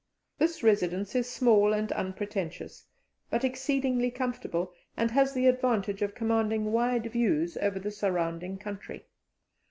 [0.39, 2.87] This residence is small and unpretentious,
[3.29, 9.05] but exceedingly comfortable, and has the advantage of commanding wide views over the surrounding country.